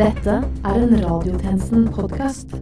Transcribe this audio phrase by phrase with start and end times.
[0.00, 0.32] Dette
[0.64, 2.54] er en Radiotjenesten-podkast.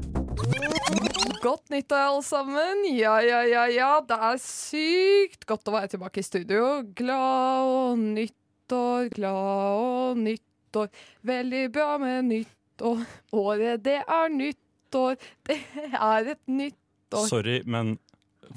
[1.39, 2.81] Godt nyttår, alle sammen.
[2.91, 3.91] Ja, ja, ja, ja.
[4.03, 6.65] Det er sykt godt å være tilbake i studio.
[6.99, 10.91] Glad og nyttår, glad og nyttår.
[11.31, 13.07] Veldig bra med nyttår.
[13.45, 15.23] Året, det er nyttår.
[15.47, 15.63] Det
[15.95, 17.27] er et nyttår.
[17.31, 18.01] Sorry, men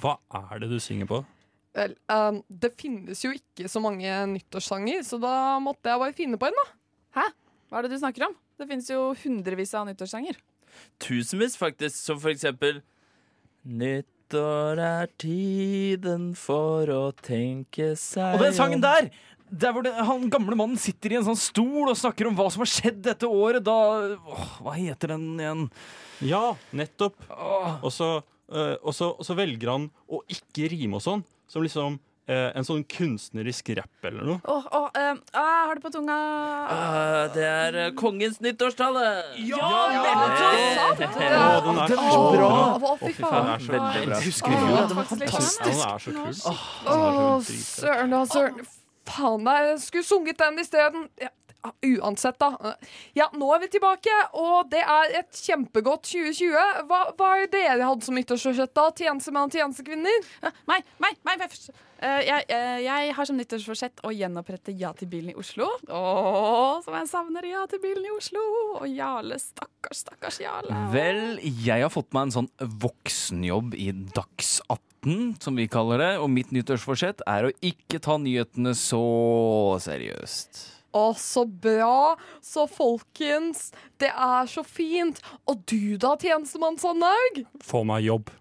[0.01, 1.25] hva er det du synger på?
[1.77, 6.41] Vel, um, det finnes jo ikke så mange nyttårssanger, så da måtte jeg bare finne
[6.41, 6.71] på en, da.
[7.21, 7.33] Hæ?
[7.69, 8.40] Hva er det du snakker om?
[8.61, 10.37] Det finnes jo hundrevis av nyttårssanger.
[11.01, 11.97] Tusenvis, faktisk.
[11.97, 12.83] Som for eksempel
[13.65, 19.09] Nyttår er tiden for å tenke seg Og den sangen der!
[19.51, 22.45] Der hvor det, han gamle mannen sitter i en sånn stol og snakker om hva
[22.53, 23.65] som har skjedd dette året.
[23.67, 23.75] Da
[24.15, 25.65] åh, Hva heter den igjen?
[26.23, 27.17] Ja, nettopp.
[27.33, 28.13] Og så,
[28.47, 31.25] øh, og så, og så velger han å ikke rime og sånn.
[31.51, 31.99] Som liksom
[32.31, 34.39] eh, en sånn kunstnerisk rapp eller noe.
[34.49, 36.17] Åh, åh, eh, ah, har det på tunga
[36.71, 39.05] Ah, Det er eh, kongens nyttårstale!
[39.47, 40.03] Ja, Ja,
[40.97, 42.51] det er den er så bra.
[42.79, 44.21] Å, fy fy faen, den er så Veldig bra.
[44.25, 45.83] Husker Åh, det at den var var faktisk litt fantastisk.
[45.83, 46.95] Ja, den er så kul.
[46.95, 48.65] Å, søren, da, søren.
[49.11, 51.07] Faen, jeg skulle sunget den isteden.
[51.21, 51.29] Ja,
[51.85, 52.73] uansett, da.
[53.17, 56.85] Ja, nå er vi tilbake, og det er et kjempegodt 2020.
[56.89, 58.87] Hva, hva er det dere hadde som nyttårsforsett, da?
[58.97, 60.25] Tjenestemenn og tjenestekvinner?
[60.69, 61.69] Meg, meg, meg, meg først.
[62.01, 65.67] Eh, jeg, eh, jeg har som nyttårsforsett å gjenopprette Ja til bilen i Oslo.
[65.85, 68.41] Åh, som jeg savner Ja til bilen i Oslo.
[68.79, 70.79] Og Jarle, stakkars, stakkars Jarle.
[70.95, 72.49] Vel, jeg har fått meg en sånn
[72.81, 76.11] voksenjobb i Dags 18, som vi kaller det.
[76.23, 79.05] Og mitt nyttårsforsett er å ikke ta nyhetene så
[79.85, 80.65] seriøst.
[80.97, 82.17] Å, så bra.
[82.41, 83.69] Så folkens,
[84.01, 85.21] det er så fint.
[85.45, 87.43] Og du da, tjenestemann Sandhaug?
[87.61, 88.33] Få meg jobb.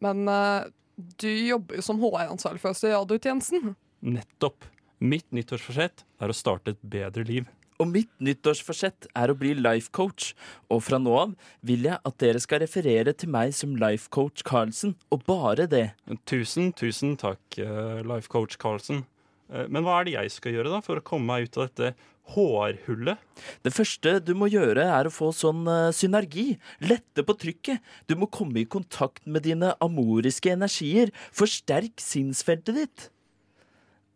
[0.00, 0.70] Men eh,
[1.20, 3.74] du jobber jo som HR-ansvarlig for radiotjenesten.
[4.02, 4.64] Nettopp.
[5.00, 7.48] Mitt nyttårsforsett er å starte et bedre liv.
[7.80, 10.34] Og mitt nyttårsforsett er å bli life coach.
[10.68, 11.32] Og fra nå av
[11.64, 15.86] vil jeg at dere skal referere til meg som life coach Carlsen, og bare det.
[16.28, 19.06] Tusen, tusen takk, eh, life coach Carlsen.
[19.50, 21.70] Eh, Men hva er det jeg skal gjøre da for å komme meg ut av
[21.70, 21.94] dette
[22.34, 23.20] HR-hullet?
[23.64, 26.54] Det første du må gjøre, er å få sånn eh, synergi.
[26.84, 27.80] Lette på trykket.
[28.10, 31.12] Du må komme i kontakt med dine amoriske energier.
[31.36, 33.08] Forsterk sinnsfeltet ditt.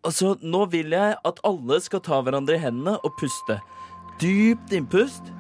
[0.04, 3.58] Altså, nå vil jeg at alle skal ta hverandre i hendene og puste.
[4.20, 5.30] Dypt innpust.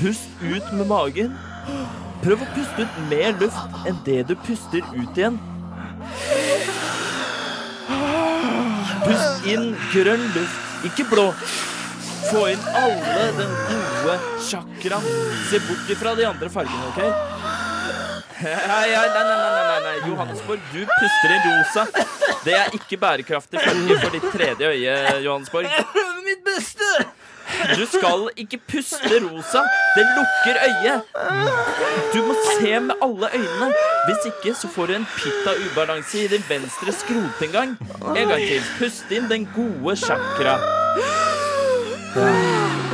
[0.00, 1.34] Pust ut med magen.
[2.24, 5.36] Prøv å puste ut mer luft enn det du puster ut igjen.
[9.04, 11.28] Pust inn grønn luft, ikke blå.
[12.30, 15.08] Få inn alle den gode chakraen.
[15.50, 17.00] Se bort ifra de andre fargene, OK?
[18.44, 19.94] Ja, nei, nei, nei, nei, nei.
[20.08, 21.84] Johannesborg, du puster inn rosa.
[22.44, 25.68] Det er ikke bærekraftig farge for ditt tredje øye, Johannesborg.
[26.26, 26.90] Mitt beste!
[27.72, 29.64] Du skal ikke puste rosa.
[29.96, 31.02] Det lukker øyet.
[32.14, 33.72] Du må se med alle øynene.
[34.06, 37.76] Hvis ikke så får du en pitta ubalanse i din venstre skrotinngang.
[38.16, 38.62] En gang til.
[38.78, 40.58] Pust inn den gode chakra.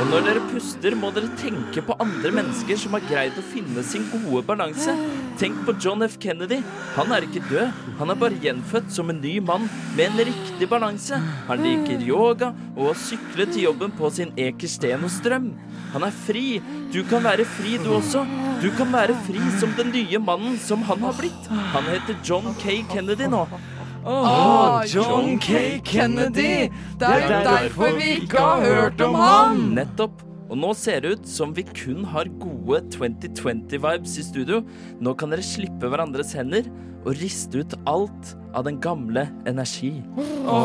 [0.01, 3.83] Og når dere puster, må dere tenke på andre mennesker som har greid å finne
[3.85, 4.95] sin gode balanse.
[5.37, 6.15] Tenk på John F.
[6.23, 6.57] Kennedy.
[6.95, 7.83] Han er ikke død.
[7.99, 11.19] Han er bare gjenfødt som en ny mann med en riktig balanse.
[11.45, 15.51] Han liker yoga og å sykle til jobben på sin Eker Sten og Strøm.
[15.93, 16.47] Han er fri.
[16.89, 18.25] Du kan være fri, du også.
[18.63, 21.53] Du kan være fri som den nye mannen som han har blitt.
[21.75, 22.81] Han heter John K.
[22.89, 23.45] Kennedy nå.
[24.05, 25.79] Ah, John K.
[25.85, 26.69] Kennedy!
[26.99, 29.63] Det er jo derfor vi ikke har hørt om han!
[29.77, 30.23] Nettopp.
[30.51, 34.59] Og nå ser det ut som vi kun har gode 2020-vibes i studio.
[34.99, 36.67] Nå kan dere slippe hverandres hender
[37.05, 39.93] og riste ut alt av den gamle energi.
[40.19, 40.57] Å,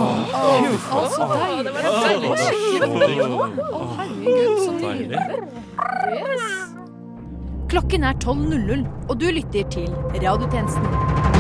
[1.14, 1.68] så deilig.
[1.68, 3.28] det var en deilig
[3.62, 5.06] Å, herregud, så Deilig.
[5.14, 5.38] nydelig.
[6.16, 6.52] Yes.
[7.70, 11.35] Klokken er 12.00, og du lytter til Radiotjenesten.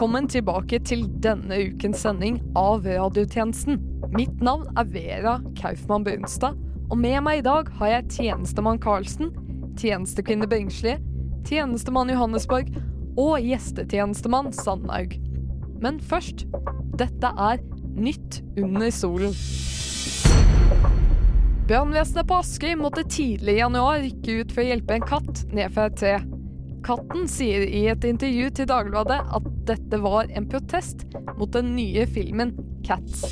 [0.00, 3.76] Velkommen tilbake til denne ukens sending av Radiotjenesten.
[4.16, 6.56] Mitt navn er Vera Kaufmann Brunstad,
[6.88, 9.28] og med meg i dag har jeg tjenestemann Karlsen,
[9.76, 10.96] tjenestekvinne Bringsli,
[11.44, 12.72] tjenestemann Johannesborg
[13.20, 15.18] og gjestetjenestemann Sandhaug.
[15.80, 16.46] Men først,
[17.00, 17.60] dette er
[18.00, 19.32] Nytt under solen.
[21.68, 25.74] Brannvesenet på Askøy måtte tidlig i januar rykke ut for å hjelpe en katt ned
[25.74, 26.14] fra et tre.
[26.86, 31.04] Katten sier i et intervju til Dagbladet at dette var en protest
[31.36, 32.54] mot den nye filmen
[32.86, 33.26] Cats.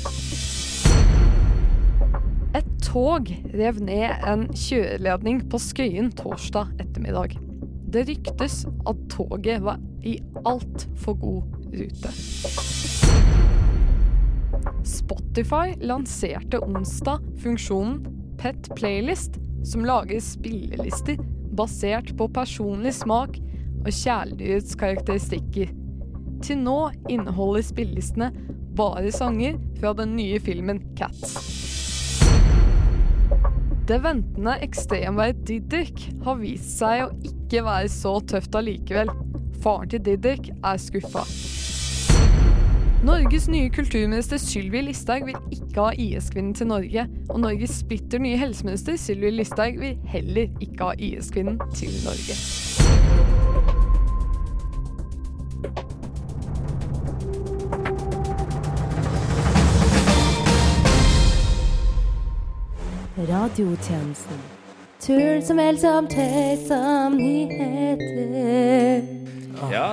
[2.57, 7.39] Et tog rev ned en kjøreledning på Skøyen torsdag ettermiddag.
[7.89, 11.43] Det ryktes at toget var i altfor god
[11.73, 12.11] rute.
[14.85, 18.03] Spotify lanserte onsdag funksjonen
[18.37, 21.17] Pet Playlist, som lager spillelister
[21.57, 23.39] basert på personlig smak
[23.81, 25.73] og kjæledyrets karakteristikker.
[26.45, 26.77] Til nå
[27.09, 28.29] inneholder spillelistene
[28.77, 31.33] bare sanger fra den nye filmen Cats.
[33.89, 39.09] Det ventende ekstremværet Didrik har vist seg å ikke være så tøft allikevel.
[39.63, 41.23] Faren til Didrik er skuffa.
[43.03, 47.07] Norges nye kulturminister Sylvi Listhaug vil ikke ha IS-kvinnen til Norge.
[47.29, 52.35] Og Norges splitter nye helseminister Sylvi Listhaug vil heller ikke ha IS-kvinnen til Norge.
[63.17, 64.58] Radiotjenesten.
[64.99, 69.01] Turen som helst som tøys som nyheter.
[69.71, 69.85] Ja,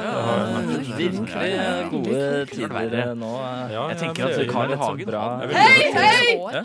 [0.98, 3.30] virkelig gode tider nå.
[3.70, 4.78] Jeg tenker at Carl I.
[4.80, 5.22] Hagen bra.
[5.52, 6.62] Hei, hei!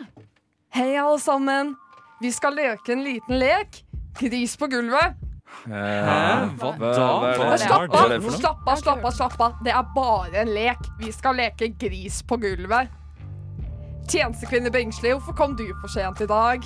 [0.73, 1.75] Hei, alle sammen.
[2.21, 3.83] Vi skal leke en liten lek.
[4.19, 5.13] Gris på gulvet.
[5.67, 6.49] Hæ?
[6.57, 6.93] Hva da?
[7.61, 9.61] Slapp av, slapp av, slapp av, slapp av.
[9.65, 10.81] Det er bare en lek.
[10.99, 12.89] Vi skal leke gris på gulvet.
[14.09, 16.65] Tjenestekvinne Bengsli, hvorfor kom du for sent i dag?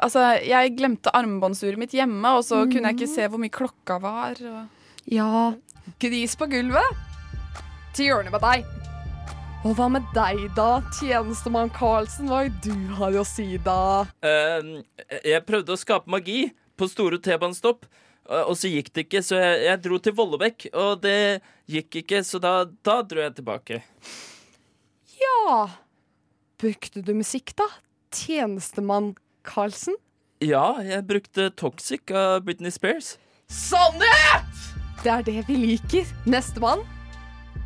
[0.00, 3.98] Altså, jeg glemte armbåndsuret mitt hjemme, og så kunne jeg ikke se hvor mye klokka
[4.02, 4.38] var.
[4.38, 4.92] Og...
[5.10, 5.52] Ja,
[6.02, 7.02] gris på gulvet.
[7.96, 8.68] Til hjørnet med deg.
[9.62, 12.30] Og hva med deg, da, tjenestemann Karlsen?
[12.30, 14.02] Hva er det du har å si, da?
[14.24, 14.80] Uh,
[15.22, 16.48] jeg prøvde å skape magi
[16.78, 18.02] på store T-banestopp, og
[18.32, 22.22] og så gikk det ikke, så jeg, jeg dro til Vollebekk, og det gikk ikke,
[22.26, 22.52] så da,
[22.86, 23.80] da dro jeg tilbake.
[25.18, 25.66] Ja
[26.62, 27.66] Brukte du musikk, da?
[28.14, 29.12] Tjenestemann
[29.46, 29.96] Karlsen?
[30.42, 33.14] Ja, jeg brukte Toxic av Britney Spears.
[33.52, 34.48] Sannhet!
[35.02, 36.06] Det er det vi liker.
[36.30, 36.82] Nestemann.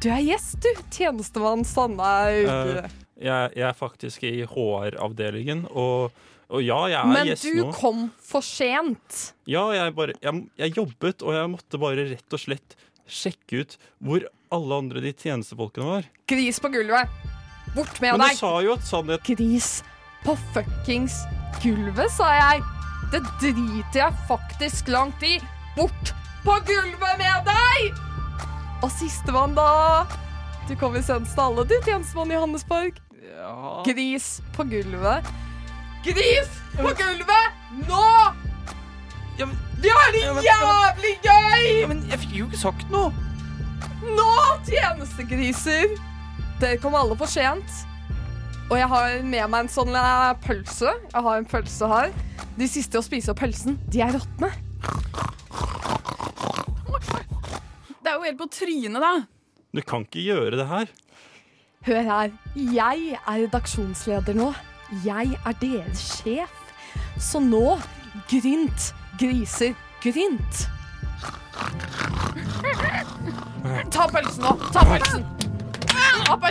[0.03, 0.71] Du er gjest, du.
[0.93, 2.49] Tjenestemann Sandhaug.
[2.49, 6.13] uh, Jeg, jeg er faktisk i HR-avdelingen, og,
[6.53, 9.31] og ja, jeg er Men gjest du kom for sent.
[9.49, 12.77] Ja, jeg, bare, jeg, jeg jobbet, og jeg måtte bare rett og slett
[13.07, 16.11] sjekke ut hvor alle andre de tjenestefolkene var.
[16.29, 17.09] Gris på gulvet.
[17.77, 18.39] Bort med Men du deg.
[18.39, 19.71] sa jo at sannhet Gris
[20.25, 21.36] på fuckings gulvet,
[22.11, 22.63] sa jeg.
[23.13, 25.39] Det driter jeg faktisk langt i.
[25.77, 26.15] Bort
[26.45, 27.95] på gulvet med deg!
[28.83, 30.05] Og sistemann, da.
[30.69, 32.93] Du kommer senest til alle, du, tjenestemann Johannesborg.
[33.87, 35.25] Gris på gulvet.
[36.05, 37.53] Gris på gulvet!
[37.89, 38.33] Nå!
[39.39, 41.81] Ja, men- Vi har det Ja, men- jævlig gøy!
[41.81, 43.13] Ja, men jeg fikk jo ikke sagt noe!
[44.03, 44.31] Nå,
[44.65, 45.97] tjenestegriser!
[46.61, 47.87] Dere kom alle for sent.
[48.67, 50.91] Og jeg har med meg en sånn eh, pølse.
[51.13, 52.15] Jeg har en pølse her.
[52.59, 54.51] De siste å spise opp pølsen, de er råtne.
[58.01, 59.13] Det er jo helt på trynet, da.
[59.75, 60.91] Du kan ikke gjøre det her.
[61.87, 62.33] Hør her.
[62.57, 64.51] Jeg er redaksjonsleder nå.
[65.05, 66.63] Jeg er deres sjef.
[67.23, 67.77] Så nå,
[68.31, 68.91] grynt,
[69.21, 70.67] griser, grynt.
[73.95, 74.57] Ta pølsen nå.
[74.75, 75.27] Ta pølsen.
[76.31, 76.43] Opp.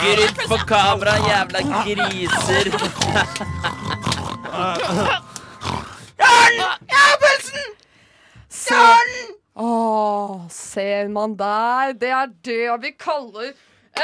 [0.00, 2.70] Grynt på kamera, jævla griser.
[8.48, 9.12] Søren!
[9.60, 9.70] Å,
[10.54, 11.92] ser man der?
[12.00, 13.50] Det er det vi kaller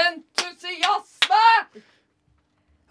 [0.03, 1.45] entusiasme!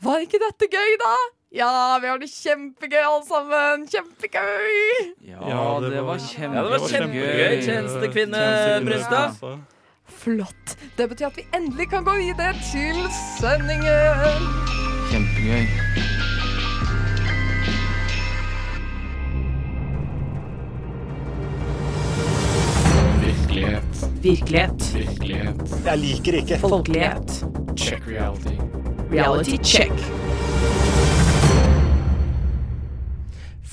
[0.05, 1.13] Var ikke dette gøy, da?
[1.55, 1.69] Ja,
[2.03, 3.85] vi har det kjempegøy alle sammen.
[3.91, 5.13] Kjempegøy!
[5.27, 6.57] Ja, Ja, det, var kjempegøy.
[6.57, 7.61] Ja, det var kjempegøy.
[7.67, 8.43] Tjenestekvinne
[8.87, 9.65] Brustad.
[10.07, 10.77] Flott.
[10.97, 12.97] Det betyr at vi endelig kan gå videre til
[13.39, 14.45] sendingen.
[15.11, 15.65] Kjempegøy.
[23.25, 24.09] Virkelighet.
[24.21, 24.93] Virkelighet.
[24.95, 25.85] Virkelighet.
[25.85, 27.45] Jeg liker ikke Folkelighet.
[27.77, 28.55] Check reality.
[29.11, 30.24] Reality check.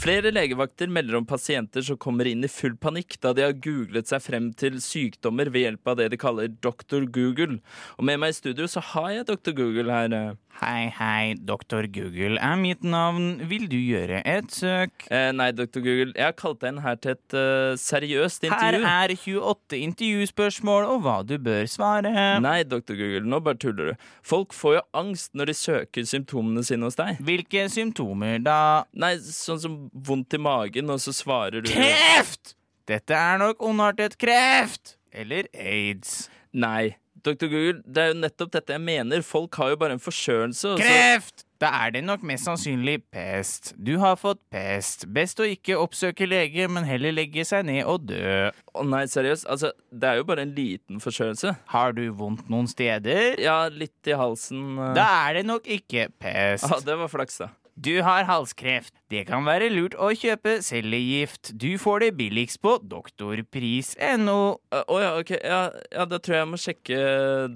[0.02, 4.10] Flere legevakter melder om pasienter som kommer inn i full panikk da de har googlet
[4.10, 7.04] seg frem til sykdommer ved hjelp av det de kaller Dr.
[7.06, 7.60] Google.
[8.00, 9.54] Og med meg i studio så har jeg Dr.
[9.60, 10.34] Google her.
[10.60, 13.40] Hei, hei, doktor Google er mitt navn.
[13.50, 15.06] Vil du gjøre et søk?
[15.08, 18.76] Eh, nei, doktor Google, jeg har kalt deg inn her til et uh, seriøst Her
[18.78, 22.12] er 28 intervjuspørsmål og hva du bør svare.
[22.44, 24.08] Nei, doktor Google, nå bare tuller du.
[24.22, 27.18] Folk får jo angst når de søker symptomene sine hos deg.
[27.24, 28.58] Hvilke symptomer da?
[28.92, 32.58] Nei, sånn som vondt i magen, og så svarer du Kreft!
[32.90, 34.96] Dette er nok ondartet kreft.
[35.14, 36.26] Eller aids.
[36.52, 37.46] Nei, Dr.
[37.46, 39.22] Google, det er jo nettopp dette jeg mener.
[39.22, 40.76] Folk har jo bare en forkjølelse.
[40.80, 41.44] Kreft!
[41.62, 43.68] Da er det nok mest sannsynlig pest.
[43.78, 45.04] Du har fått pest.
[45.14, 48.48] Best å ikke oppsøke lege, men heller legge seg ned og dø.
[48.74, 49.46] Å nei, seriøst.
[49.46, 51.54] Altså, det er jo bare en liten forkjølelse.
[51.70, 53.38] Har du vondt noen steder?
[53.38, 54.72] Ja, litt i halsen.
[54.88, 54.90] eh.
[54.98, 56.66] Da er det nok ikke pest.
[56.66, 57.52] Ja, det var flaks, da.
[57.82, 58.92] Du har halskreft.
[59.10, 61.50] Det kan være lurt å kjøpe cellegift.
[61.58, 64.36] Du får det billigst på doktorpris.no.
[64.54, 65.32] Å uh, oh ja, ok.
[65.40, 67.00] Ja, ja, da tror jeg jeg må sjekke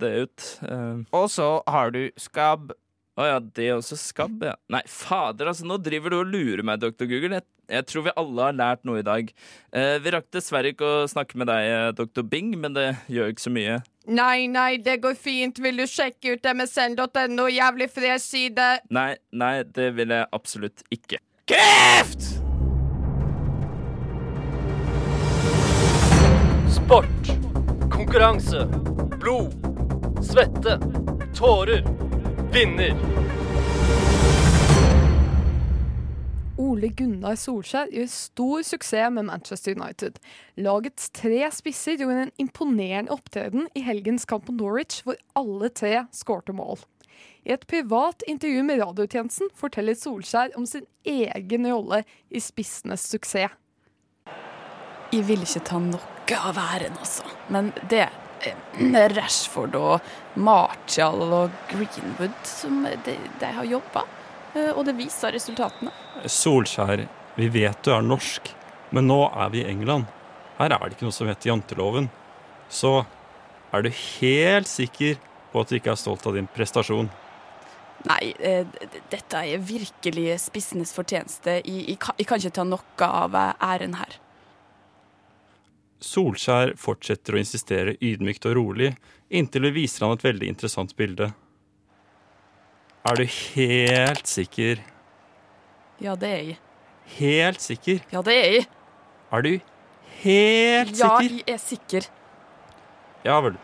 [0.00, 0.49] det ut.
[0.66, 1.04] Uh.
[1.14, 2.75] Og så har du skabb.
[3.16, 4.56] Å ja, det er også skabb, ja.
[4.73, 7.38] Nei, fader, altså, nå driver du og lurer meg, doktor Google.
[7.38, 9.30] Jeg, jeg tror vi alle har lært noe i dag.
[9.73, 13.33] Eh, vi rakk dessverre ikke å snakke med deg, eh, doktor Bing, men det gjør
[13.33, 13.78] ikke så mye.
[14.07, 15.59] Nei, nei, det går fint.
[15.59, 17.49] Vil du sjekke ut msn.no?
[17.51, 18.67] Jævlig fresh side.
[18.95, 21.19] Nei, nei, det vil jeg absolutt ikke.
[21.51, 22.29] Kreft!
[26.71, 27.33] Sport.
[27.91, 28.67] Konkurranse.
[29.19, 29.55] Blod.
[30.23, 30.79] Svette.
[31.35, 31.83] Tårer.
[32.55, 32.95] Vinner.
[36.57, 40.17] Ole Gunnar Solskjær gjør stor suksess med Manchester United.
[40.57, 46.07] Lagets tre spisser gjorde en imponerende opptreden i helgens kamp mot Norwich, hvor alle tre
[46.17, 46.81] skårte mål.
[47.45, 53.53] I et privat intervju med radiotjenesten forteller Solskjær om sin egen rolle i spissenes suksess.
[55.13, 57.29] Jeg vil ikke ta noe av æren, altså.
[57.53, 64.25] Men det er Rashford og Martial og Greenwood som de, de har jobba, eh,
[64.75, 65.93] og det viser resultatene.
[66.25, 67.05] Solskjær,
[67.37, 68.49] vi vet du er norsk,
[68.97, 70.09] men nå er vi i England.
[70.57, 72.09] Her er det ikke noe som heter janteloven.
[72.73, 73.05] Så
[73.75, 75.19] er du helt sikker
[75.53, 77.11] på at du ikke er stolt av din prestasjon?
[78.07, 78.67] Nei, eh,
[79.11, 81.61] dette er virkelig spissenes fortjeneste.
[81.65, 84.19] Jeg, jeg, kan, ikke ta noe av eh, æren her.
[86.05, 88.93] Solskjær fortsetter å insistere ydmykt og rolig,
[89.33, 91.31] inntil vi viser han et veldig interessant bilde.
[93.07, 94.81] Er du helt sikker?
[96.03, 96.57] Ja, det er jeg.
[97.21, 98.01] Helt sikker?
[98.11, 98.65] Ja, det er jeg.
[99.31, 99.51] Er du
[100.25, 101.29] helt sikker?
[101.29, 102.09] Ja, jeg er sikker.
[103.27, 103.55] Ja vel.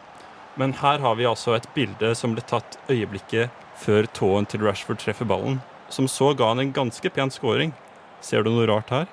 [0.55, 3.51] Men her har vi altså et bilde som ble tatt øyeblikket
[3.83, 5.59] før tåen til Rashford treffer ballen,
[5.91, 7.75] som så ga han en ganske pen scoring.
[8.23, 9.11] Ser du noe rart her?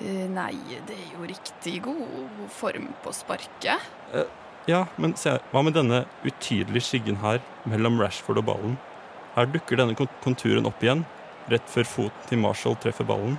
[0.00, 0.56] Eh, Nei,
[0.88, 3.86] det er jo riktig god form på sparket.
[4.66, 7.38] Ja, men se, hva med denne utydelige skyggen her
[7.70, 8.78] mellom Rashford og ballen?
[9.38, 11.04] Her dukker denne konturen opp igjen,
[11.46, 13.36] rett før foten til Marshall treffer ballen.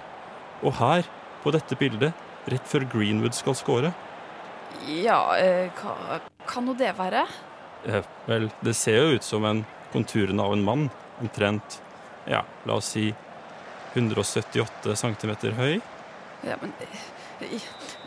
[0.64, 1.04] Og her,
[1.44, 2.16] på dette bildet,
[2.48, 3.92] rett før Greenwood skal score.
[4.88, 7.26] Ja, eh, hva kan nå det være?
[7.84, 10.88] Eh, vel, det ser jo ut som en konturen av en mann,
[11.20, 11.82] omtrent,
[12.32, 13.10] ja, la oss si
[13.92, 15.82] 178 cm høy.
[16.48, 17.04] Ja, men eh,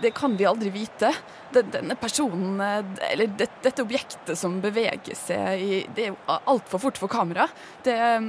[0.00, 1.12] det kan vi aldri vite.
[1.52, 7.12] Denne personen, eh, eller dette objektet som beveger seg, det er jo altfor fort for
[7.12, 7.48] kamera.
[7.84, 8.20] Det, eh,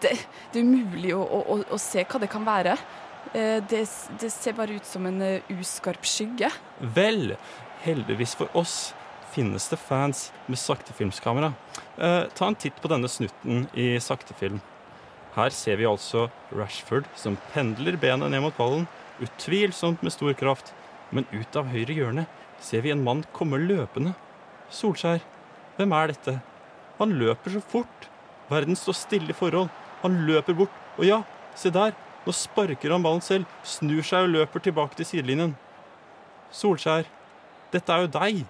[0.00, 0.14] det,
[0.52, 2.76] det er umulig å, å, å, se hva det kan være.
[3.32, 3.84] Eh, Det,
[4.20, 6.50] det ser bare ut som en eh, uskarp skygge.
[6.80, 7.36] Vel,
[7.84, 8.94] heldigvis for oss
[9.30, 11.52] finnes det fans med saktefilmskamera.
[12.34, 14.58] Ta en titt på denne snutten i saktefilm.
[15.36, 18.88] Her ser vi altså Rashford som pendler benet ned mot ballen,
[19.24, 20.74] utvilsomt med stor kraft.
[21.10, 22.26] Men ut av høyre hjørne
[22.62, 24.14] ser vi en mann komme løpende.
[24.70, 25.22] Solskjær,
[25.78, 26.36] hvem er dette?
[27.00, 28.06] Han løper så fort.
[28.50, 29.70] Verden står stille i forhold.
[30.02, 31.22] Han løper bort, og ja,
[31.56, 31.94] se der,
[32.26, 35.56] nå sparker han ballen selv, snur seg og løper tilbake til sidelinjen.
[36.52, 37.08] Solskjær,
[37.72, 38.44] dette er jo deg.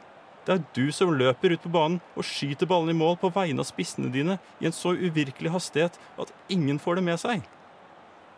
[0.47, 3.63] Det er du som løper ut på banen og skyter ballen i mål på vegne
[3.63, 7.45] av spissene dine i en så uvirkelig hastighet at ingen får det med seg.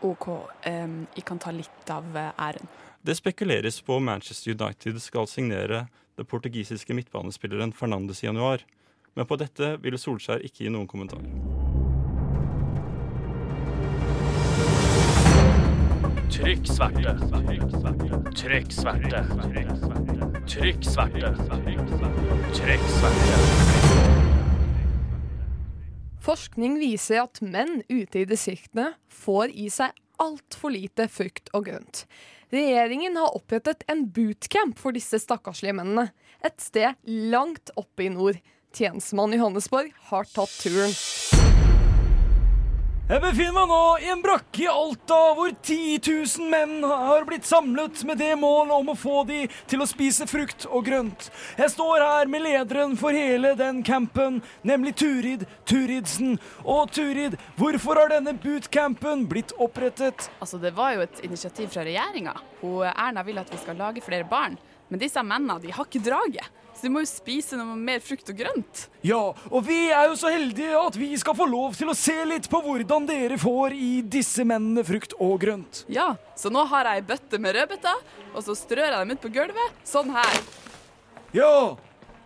[0.02, 2.70] OK, um, jeg kan ta litt av eh, æren.
[3.02, 5.86] Det spekuleres på om Manchester United skal signere
[6.18, 8.62] den portugisiske midtbanespilleren Fernandes i januar.
[9.14, 11.22] Men på dette ville Solskjær ikke gi noen kommentar.
[16.32, 17.12] Trykk sverte.
[18.34, 19.20] Trykk sverte.
[20.48, 21.34] Trykk sverte.
[22.56, 23.91] Trykk sverte.
[26.22, 29.90] Forskning viser at menn ute i distriktene får i seg
[30.22, 32.04] altfor lite frukt og grønt.
[32.54, 36.12] Regjeringen har opprettet en bootcamp for disse stakkarslige mennene.
[36.46, 36.94] Et sted
[37.32, 38.38] langt oppe i nord.
[38.72, 40.94] Tjenestemann i Johannesborg har tatt turen.
[43.10, 47.44] Jeg befinner meg nå i en brakke i Alta hvor 10 000 menn har blitt
[47.44, 51.26] samlet med det mål om å få de til å spise frukt og grønt.
[51.58, 56.38] Jeg står her med lederen for hele den campen, nemlig Turid Turidsen.
[56.62, 60.30] Og Turid, hvorfor har denne bootcampen blitt opprettet?
[60.38, 62.38] Altså, Det var jo et initiativ fra regjeringa.
[62.94, 64.54] Erna vil at vi skal lage flere barn.
[64.88, 66.61] Men disse mennene de har ikke draget.
[66.82, 68.80] Så du må jo spise noe mer frukt og grønt.
[69.06, 72.16] Ja, og vi er jo så heldige at vi skal få lov til å se
[72.26, 75.84] litt på hvordan dere får i disse mennene frukt og grønt.
[75.86, 79.22] Ja, så nå har jeg ei bøtte med rødbeter, og så strør jeg dem ut
[79.22, 80.42] på gulvet, sånn her.
[81.38, 81.54] Ja,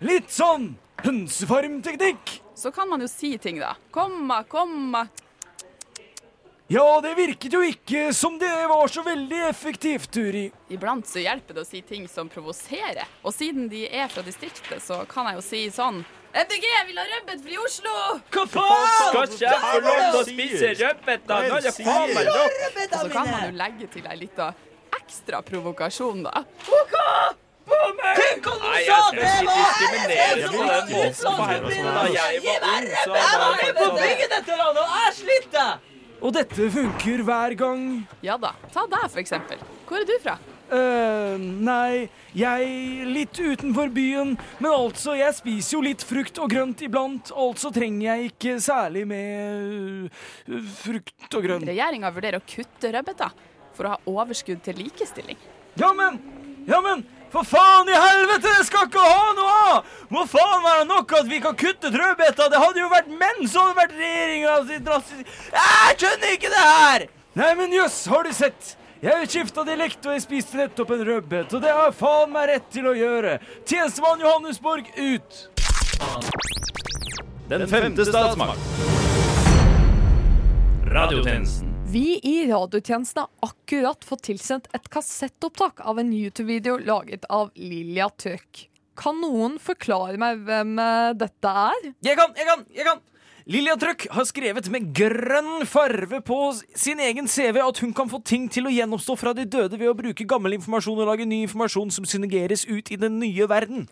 [0.01, 0.71] litt sånn
[1.05, 2.39] hønsefarmteknikk.
[2.57, 3.75] Så kan man jo si ting, da.
[3.93, 5.05] Komma, komma.
[6.69, 10.49] Ja, det virket jo ikke som det var så veldig effektivt, Turi.
[10.75, 13.07] Iblant så hjelper det å si ting som provoserer.
[13.23, 16.03] Og siden de er fra distriktet, så kan jeg jo si sånn
[16.37, 17.95] MDG vil ha rødbet fra Oslo!
[18.35, 18.83] Hva faen?
[18.99, 21.47] Skal ikke jeg få lov til å spise rødbeter?
[21.47, 22.61] Nå er det faen meg nok!
[22.83, 24.51] Og så kan man jo legge til ei lita
[24.99, 26.43] ekstra provokasjon, da.
[27.67, 31.83] Nei, jeg skal ikke diskriminere på den måten.
[31.95, 34.77] Da jeg var ung, så var det faktisk sånn.
[34.83, 35.86] Og
[36.35, 37.87] dette funker hver gang.
[38.25, 38.55] Ja da.
[38.73, 39.61] Ta deg, for eksempel.
[39.87, 40.39] Hvor er du fra?
[40.67, 44.35] eh nei, jeg litt utenfor byen.
[44.59, 47.31] Men altså, jeg spiser jo litt frukt og grønt iblant.
[47.31, 51.69] Altså trenger jeg ikke særlig med øh, frukt og grønt.
[51.69, 53.37] Regjeringa vurderer å kutte rødbeter
[53.77, 55.39] for å ha overskudd til likestilling.
[55.77, 56.19] Ja, men!
[56.67, 57.05] Ja, men!
[57.37, 58.49] For faen i helvete!
[58.49, 59.89] Jeg skal ikke ha noe av!
[60.09, 62.49] Må faen være nok at vi kan kutte rødbeter!
[62.49, 66.63] Det hadde jo vært menn som hadde vært regjeringa sin drastiske Jeg skjønner ikke det
[66.63, 67.05] her!
[67.37, 68.73] Nei, men jøss, har du sett?
[69.05, 72.49] Jeg skifta dialekt, og jeg spiste nettopp en rødbet, og det har jeg faen meg
[72.55, 73.37] rett til å gjøre.
[73.69, 75.45] Tjenestemann Johannesborg, ut!
[77.53, 78.65] Den femte statsmakt.
[80.89, 81.66] Radiotjenesten.
[81.91, 88.09] Vi i radiotjenesten har akkurat fått tilsendt et kassettopptak av en YouTube-video laget av Lilja
[88.19, 88.65] Tøk.
[88.99, 91.87] Kan noen forklare meg hvem eh, dette er?
[92.03, 93.05] Jeg kan, jeg kan, jeg kan!
[93.47, 96.41] Lilja Trøkk har skrevet med grønn farve på
[96.75, 99.93] sin egen CV at hun kan få ting til å gjenoppstå fra de døde ved
[99.93, 103.87] å bruke gammel informasjon og lage ny informasjon som synergeres ut i den nye verden.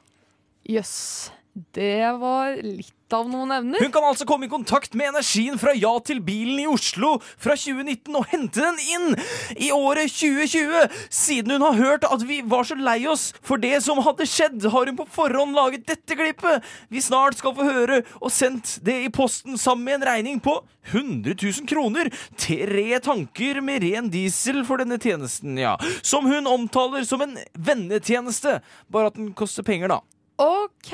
[0.67, 3.79] Jøss, det var litt av noen evner.
[3.79, 7.55] Hun kan altså komme i kontakt med energien fra Ja til bilen i Oslo fra
[7.55, 9.15] 2019 og hente den inn
[9.55, 10.97] i året 2020.
[11.15, 14.67] Siden hun har hørt at vi var så lei oss for det som hadde skjedd,
[14.67, 18.97] har hun på forhånd laget dette klippet vi snart skal få høre, og sendt det
[19.05, 20.57] i posten sammen med en regning på
[20.91, 22.11] 100 000 kroner.
[22.41, 25.77] Tre tanker med ren diesel for denne tjenesten, ja.
[26.03, 28.59] Som hun omtaler som en vennetjeneste,
[28.91, 30.03] bare at den koster penger, da.
[30.37, 30.91] OK,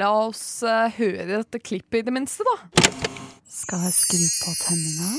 [0.00, 2.56] la oss eh, høre dette klippet i det minste, da.
[3.46, 5.10] Skal jeg skru på tenninga?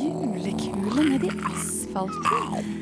[0.00, 2.75] Julekuler ned i asfalten.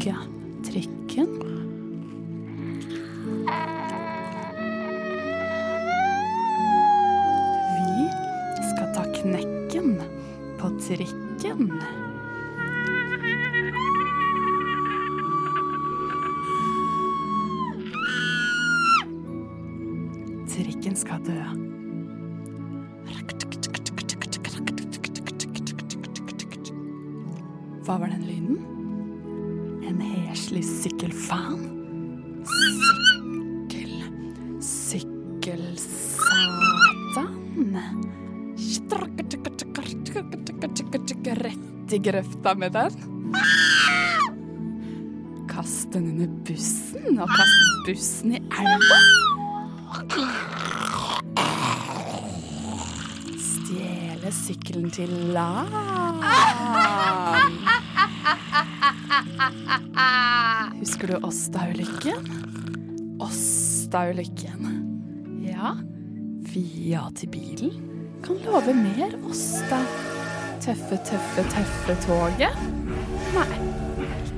[0.00, 0.37] क्या?
[42.48, 42.92] I grøfta den.
[45.48, 48.98] Kast den under bussen og kast bussen i elva?
[53.36, 55.68] Stjele sykkelen til Lan.
[60.80, 62.22] Husker du Åstaulykken?
[63.20, 64.62] Åstaulykken.
[65.44, 65.76] Ja,
[66.48, 67.76] vi ja til bilen
[68.24, 69.84] kan love mer Åsta.
[70.68, 72.56] Tøffe, tøffe, tøffe toget.
[73.32, 73.56] Nei,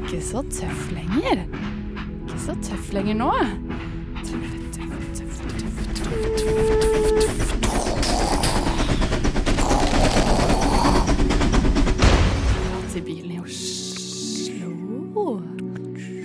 [0.05, 1.43] ikke så tøff lenger.
[2.23, 3.31] Ikke så tøff lenger nå.
[4.29, 5.91] Tøffe, tøffe, tøffe, tøffe,
[6.39, 7.59] tøffe, tøffe, tøffe.
[12.69, 14.71] Ja til bilen i Oslo.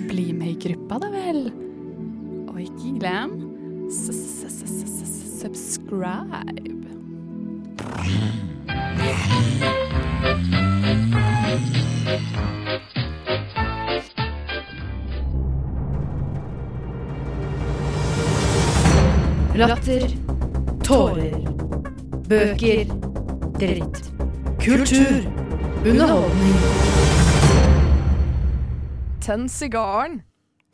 [0.06, 1.50] Bli med i gruppa, da vel.
[2.54, 3.30] Og ikke glem
[5.42, 6.75] subscribe.
[19.56, 20.02] Latter.
[20.84, 21.36] Tårer.
[22.28, 22.90] Bøker.
[23.56, 24.00] Dritt.
[24.60, 25.22] Kultur.
[25.80, 26.58] Underholdning.
[29.24, 30.18] Tenn sigaren.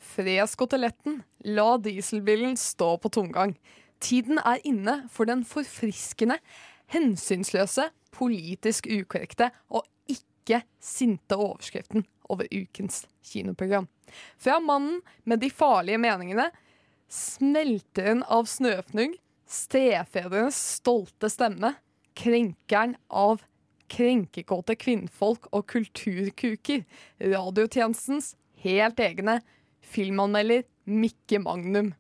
[0.03, 1.21] Fres koteletten.
[1.47, 3.55] La dieselbilen stå på tomgang.
[4.03, 6.41] Tiden er inne for den forfriskende,
[6.91, 13.87] hensynsløse, politisk ukorrekte og ikke sinte overskriften over ukens kinoprogram.
[14.43, 16.51] Fra mannen med de farlige meningene,
[17.13, 21.75] smelteren av snøfnugg, stefedrenes stolte stemme,
[22.17, 23.43] krenkeren av
[23.93, 26.87] krenkekåte kvinnfolk og kulturkuker,
[27.21, 28.33] radiotjenestens
[28.65, 29.41] helt egne
[29.93, 31.93] filmanmelder Mikke Magnum.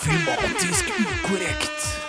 [0.00, 1.99] Filmatisk ukorrekt.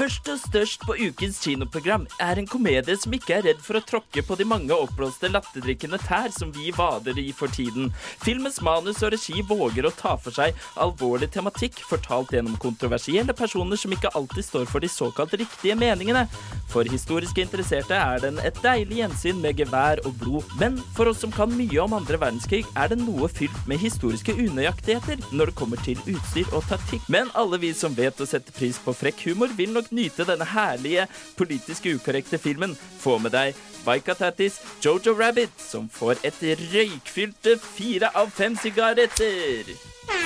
[0.00, 3.82] Først og størst på ukens kinoprogram er en komedie som ikke er redd for å
[3.84, 7.90] tråkke på de mange oppblåste latterdrikkende tær som vi vader i for tiden.
[8.24, 13.76] Filmens manus og regi våger å ta for seg alvorlig tematikk fortalt gjennom kontroversielle personer
[13.76, 16.24] som ikke alltid står for de såkalt riktige meningene.
[16.72, 20.56] For historisk interesserte er den et deilig gjensyn med gevær og blod.
[20.62, 24.32] Men for oss som kan mye om andre verdenskrig, er den noe fylt med historiske
[24.32, 27.04] unøyaktigheter når det kommer til utstyr og taktikk.
[27.12, 30.46] Men alle vi som vet å sette pris på frekk humor, vil nok nyte denne
[30.52, 31.06] herlige
[31.38, 32.76] politisk ukorrekte filmen.
[33.00, 39.70] Få med deg Vaika Tattis Jojo Rabbit, som får et røykfylte fire av fem sigaretter.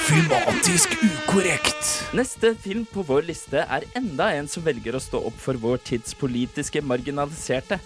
[0.05, 1.91] Filmatisk ukorrekt.
[2.17, 5.81] Neste film på vår liste er enda en som velger å stå opp for vår
[5.87, 7.79] tids politiske marginaliserte.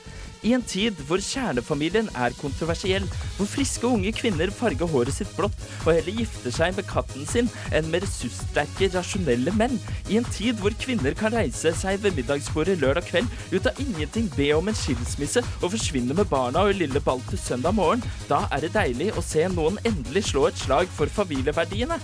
[0.46, 5.56] I en tid hvor kjernefamilien er kontroversiell, hvor friske unge kvinner farger håret sitt blått
[5.84, 10.60] og heller gifter seg med katten sin enn med ressurssterke, rasjonelle menn, i en tid
[10.62, 14.78] hvor kvinner kan reise seg ved middagsbordet lørdag kveld ut av ingenting, be om en
[14.78, 19.24] skilsmisse og forsvinne med barna og lille Baltus søndag morgen, da er det deilig å
[19.24, 21.98] se noen endelig slå et slag for familieverdiene.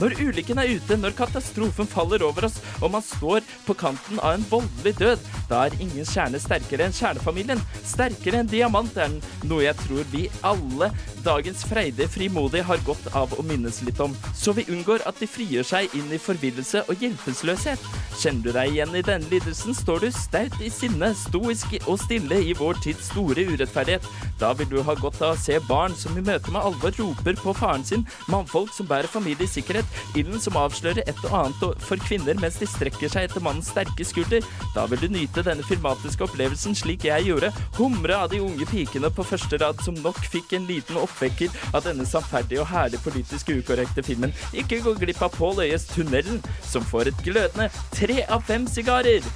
[0.00, 4.38] Når ulykken er ute, når katastrofen faller over oss, og man står på kanten av
[4.38, 7.60] en voldelig død, da er ingen kjerne sterkere enn kjernefamilien.
[7.84, 9.18] Sterkere enn diamant er den,
[9.50, 10.88] noe jeg tror vi alle,
[11.20, 14.14] dagens freidige frimodige, har godt av å minnes litt om.
[14.32, 17.84] Så vi unngår at de frigjør seg inn i forvirrelse og hjelpeløshet.
[18.20, 22.40] Kjenner du deg igjen i denne lidelsen, står du staut i sinne, stoisk og stille
[22.40, 24.08] i vår tids store urettferdighet.
[24.40, 27.36] Da vil du ha godt av å se barn som i møte med alvor roper
[27.36, 31.82] på faren sin, mannfolk som bærer familie i sikkerhet, ilden som avslører et og annet
[31.84, 34.44] for kvinner mens de strekker seg etter mannens sterke skulder.
[34.74, 39.10] Da vil du nyte denne filmatiske opplevelsen slik jeg gjorde, humre av de unge pikene
[39.14, 43.52] på første rad som nok fikk en liten oppvekker av denne samferdige og herlig politisk
[43.54, 44.34] ukorrekte filmen.
[44.52, 49.26] Ikke gå glipp av Pål Øyes Tunnelen, som får et glødende tre av fem sigarer.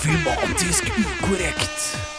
[0.00, 2.13] Filmatisk ukorrekt.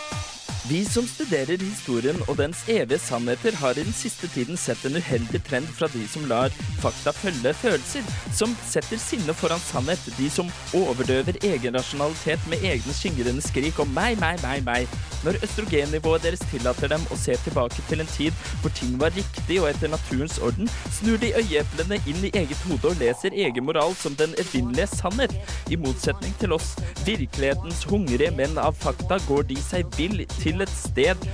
[0.65, 4.97] Vi som studerer historien og dens evige sannheter, har i den siste tiden sett en
[4.97, 6.49] uheldig trend fra de som lar
[6.81, 12.97] fakta følge følelser, som setter sinne foran sannhet, de som overdøver egen rasjonalitet med egne
[12.97, 15.14] skingrende skrik om meg, meg, meg, meg.
[15.25, 19.57] Når østrogennivået deres tillater dem å se tilbake til en tid hvor ting var riktig
[19.61, 23.97] og etter naturens orden, snur de øyeeplene inn i eget hode og leser egen moral
[23.97, 25.33] som den evinnelige sannhet.
[25.73, 26.75] I motsetning til oss,
[27.07, 31.29] virkelighetens hungrige menn av fakta, går de seg vill til et sted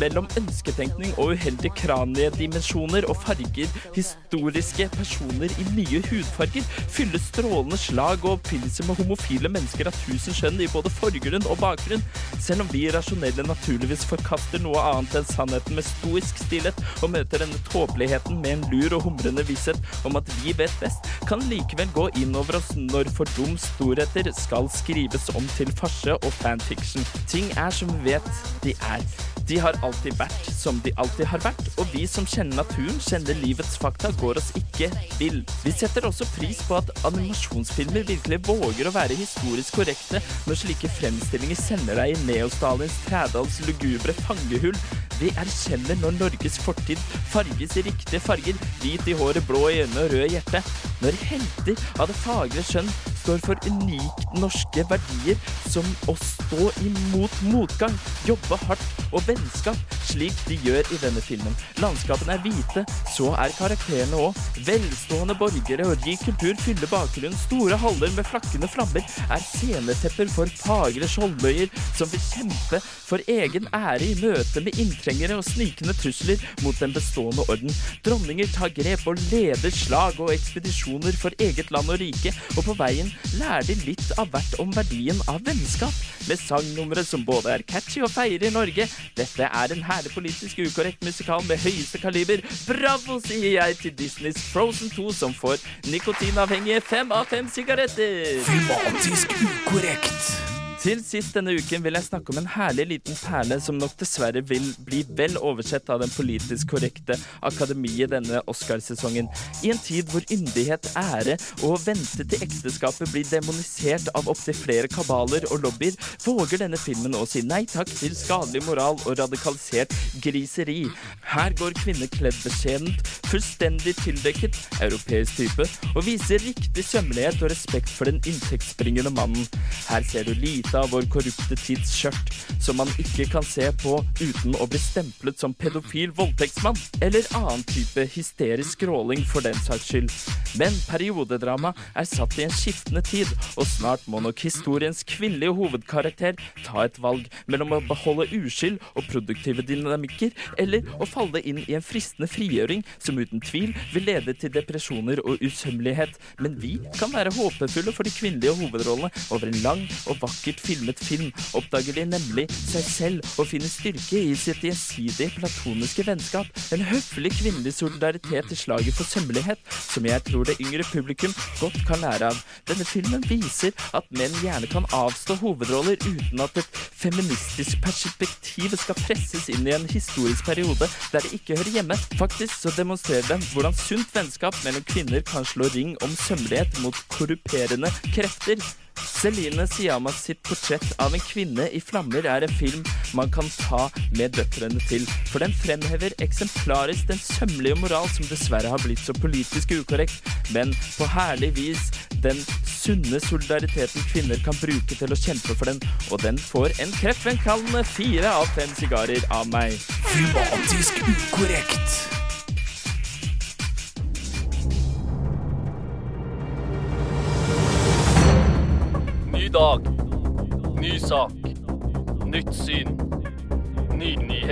[0.00, 8.24] mellom ønsketenkning og uheldige kraniedimensjoner og farger historiske personer i nye hudfarger, fyller strålende slag
[8.24, 12.04] og oppfinnelser med homofile mennesker av tusen skjønn i både forgrunn og bakgrunn.
[12.40, 17.44] Selv om vi rasjonelle naturligvis forkaster noe annet enn sannheten med stoisk stillhet og møter
[17.44, 21.90] denne tåpeligheten med en lur og humrende visshet om at vi vet best, kan likevel
[21.96, 27.06] gå inn over oss når for dum storheter skal skrives om til farse og fanfiction.
[27.30, 28.32] Ting er som vi vet
[28.64, 29.04] de er.
[29.48, 33.38] De har alltid vært som de alltid har vært, og vi som kjenner naturen, kjenner
[33.40, 35.42] livets fakta, går oss ikke vill.
[35.64, 40.90] Vi setter også pris på at animasjonsfilmer virkelig våger å være historisk korrekte når slike
[40.98, 44.76] fremstillinger sender deg i Neostalins Trædals lugubre fangehull.
[45.20, 47.00] Vi erkjenner når Norges fortid
[47.32, 50.74] farges i riktige farger, hvit i håret, blå i øynene og rød i hjertet.
[51.00, 52.88] Når helter av det fagre skjønn
[53.20, 57.94] står for unikt norske verdier som å stå imot motgang,
[58.28, 61.54] jobbe hardt og vennskap, slik de gjør i denne filmen.
[61.82, 64.38] Landskapene er hvite, så er karakterene òg.
[64.66, 67.36] Velstående borgere og rik kultur fyller bakgrunnen.
[67.46, 73.66] Store haller med flakkende flammer er scenetepper for fagre skjoldbøyer som vil kjempe for egen
[73.74, 77.74] ære i møte med inntrengere og snikende trusler mot den bestående orden.
[78.06, 82.76] Dronninger tar grep og leder slag og ekspedisjoner for eget land og rike, og på
[82.78, 85.94] veien lærer de litt av hvert om verdien av vennskap,
[86.28, 88.86] med sangnumre som både er catchy og feirer Norge.
[89.18, 92.44] Dette er en herlig politisk ukorrekt musikal med høyeste kaliber.
[92.68, 95.60] Bravo, sier jeg til Disneys Frozen 2, som får
[95.90, 98.40] nikotinavhengige fem av fem sigaretter.
[98.48, 100.59] Filmatisk ukorrekt.
[100.80, 104.40] Til sist denne uken vil jeg snakke om en herlig liten perle som nok dessverre
[104.48, 109.28] vil bli vel oversett av den politisk korrekte akademiet denne Oscarsesongen.
[109.60, 114.56] I en tid hvor yndighet, ære og å vente til ekteskapet blir demonisert av opptil
[114.56, 119.20] flere kabaler og lobbyer, våger denne filmen å si nei takk til skadelig moral og
[119.20, 119.92] radikalisert
[120.24, 120.86] griseri.
[121.34, 127.92] Her går kvinner kledd beskjedent, fullstendig tildekket, europeisk type, og viser riktig sømmelighet og respekt
[127.92, 129.44] for den inntektsbringende mannen.
[129.90, 133.96] Her ser du lite av vår korrupte tids skjørt, som man ikke kan se på
[134.20, 139.88] uten å bli stemplet som pedofil voldtektsmann, eller annen type hysterisk skråling for den saks
[139.90, 140.14] skyld.
[140.60, 146.38] Men periodedrama er satt i en skiftende tid, og snart må nok historiens kvinnelige hovedkarakter
[146.64, 151.76] ta et valg mellom å beholde uskyld og produktive dynamikker, eller å falle inn i
[151.78, 156.16] en fristende frigjøring som uten tvil vil lede til depresjoner og usømmelighet.
[156.40, 161.00] Men vi kan være håpefulle for de kvinnelige hovedrollene over en lang og vakkert filmet
[161.02, 166.48] film oppdager de nemlig seg selv og finner styrke i sitt gjensidige platoniske vennskap.
[166.74, 171.80] En høflig kvinnelig solidaritet i slaget for sømmelighet, som jeg tror det yngre publikum godt
[171.88, 172.42] kan lære av.
[172.68, 178.98] Denne filmen viser at menn gjerne kan avstå hovedroller uten at et feministisk perspektiv skal
[179.02, 181.98] presses inn i en historisk periode der det ikke hører hjemme.
[182.20, 186.96] Faktisk så demonstrerer den hvordan sunt vennskap mellom kvinner kan slå ring om sømmelighet mot
[187.08, 188.60] korruperende krefter.
[188.96, 192.84] Celine Siamas sitt portrett av en kvinne i flammer er en film
[193.16, 198.70] man kan ta med døtrene til, for den fremhever eksemplarisk den sømmelige moral som dessverre
[198.72, 201.90] har blitt så politisk ukorrekt, men på herlig vis
[202.24, 206.92] den sunne solidariteten kvinner kan bruke til å kjempe for den, og den får en
[207.00, 209.76] kreftfremkallende fire av fem sigarer av meg.
[210.14, 211.89] Filmatisk ukorrekt.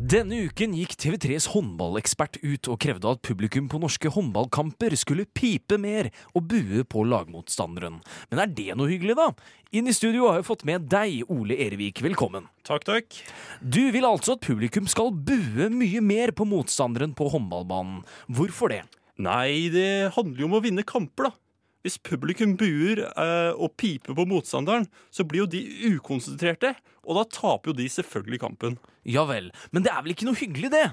[0.06, 5.80] Denne uken gikk TV3s håndballekspert ut og krevde at publikum på norske håndballkamper skulle pipe
[5.82, 7.98] mer og bue på lagmotstanderen.
[8.30, 9.32] Men er det noe hyggelig, da?
[9.74, 12.04] Inn i studio har jeg fått med deg, Ole Erevik.
[12.06, 12.46] Velkommen.
[12.70, 13.18] Takk, takk.
[13.60, 18.06] Du vil altså at publikum skal bue mye mer på motstanderen på håndballbanen.
[18.30, 18.84] Hvorfor det?
[19.18, 21.45] Nei, det handler jo om å vinne kamper, da.
[21.86, 25.60] Hvis publikum buer eh, og piper på motstanderen, så blir jo de
[25.94, 26.72] ukonsentrerte,
[27.06, 28.80] og da taper jo de selvfølgelig kampen.
[29.06, 30.88] Ja vel, men det er vel ikke noe hyggelig, det?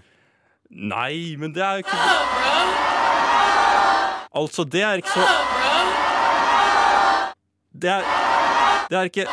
[0.68, 1.96] Nei, men det er jo ikke
[4.32, 5.24] Altså, det er ikke så
[7.72, 8.06] Det er
[8.88, 9.26] Det er ikke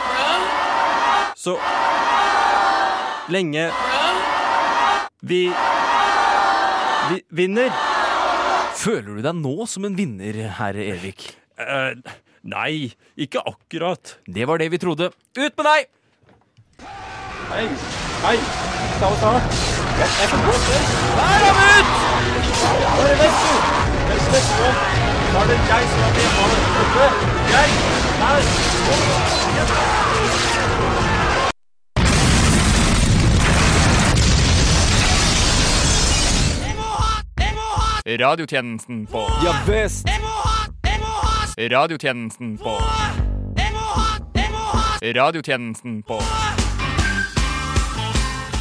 [1.40, 1.56] så
[3.32, 3.68] lenge
[5.22, 5.44] vi
[7.10, 7.72] vi vinner.
[8.80, 11.32] Føler du deg nå som en vinner, herr Ervik?
[11.60, 11.92] Eh,
[12.48, 14.18] nei, ikke akkurat.
[14.26, 15.12] Det var det vi trodde.
[15.38, 15.88] Ut med deg!
[17.50, 17.66] Hei,
[18.24, 18.38] hei,
[19.00, 19.34] ta og ta.
[20.00, 20.86] Jeg, kan gå selv.
[21.20, 21.90] Der er vi ut!
[22.96, 23.54] Bare vent, du.
[24.08, 24.70] Vent litt nå.
[25.34, 26.62] Da er det jeg som er med ballen.
[26.86, 27.06] Oppe.
[27.52, 27.70] Jeg.
[28.24, 28.42] Her.
[38.10, 40.10] Radiotjenesten på Ja visst!
[41.60, 42.72] Radiotjenesten på
[45.04, 46.20] Radiotjenesten på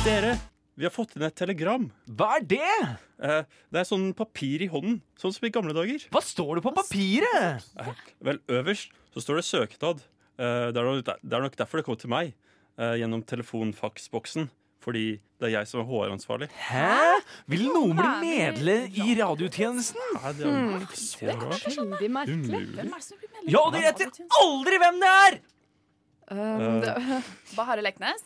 [0.03, 0.33] Dere,
[0.75, 1.85] vi har fått inn et telegram.
[2.11, 2.73] Hva er det?
[3.23, 6.09] Eh, det er sånn papir i hånden, sånn som i gamle dager.
[6.11, 7.69] Hva står det på papiret?
[7.79, 10.03] Eh, vel, øverst så står det søknad.
[10.35, 12.35] Eh, det, er nok, er derfor det kom til meg,
[12.79, 14.51] gjennom telefonfaksboksen.
[14.85, 15.05] Fordi
[15.39, 16.49] det er jeg som er HR-ansvarlig.
[16.55, 17.19] Hæ?
[17.51, 20.13] Vil noen bli medlem i radiotjenesten?
[20.17, 21.67] Nei, det er Hmm, ikke så rart.
[21.77, 22.61] Veldig merkelig.
[22.63, 23.53] Umulig.
[23.53, 25.39] Ja, dere vet aldri hvem det er!
[26.31, 26.95] Um, det,
[27.57, 28.23] Bahareh Leknes.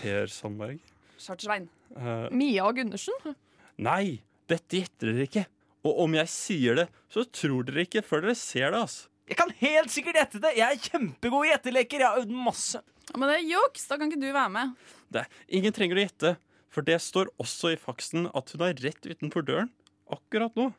[0.00, 0.78] Per Sandberg.
[1.22, 1.68] Charter-Svein.
[1.96, 3.34] Eh, Mia Gundersen.
[3.82, 5.46] nei, dette gjetter dere ikke.
[5.88, 8.82] Og om jeg sier det, så tror dere ikke før dere ser det.
[8.84, 8.98] ass.
[9.30, 10.52] Jeg kan helt sikkert gjette det.
[10.58, 12.02] Jeg er kjempegod i gjetteleker.
[12.04, 12.82] Jeg har øvd masse.
[13.08, 13.86] Ja, men det er juks!
[13.90, 14.74] Da kan ikke du være med.
[15.12, 16.34] Det, ingen trenger å gjette,
[16.72, 19.68] for det står også i faksen at hun er rett utenfor døren
[20.12, 20.70] akkurat nå.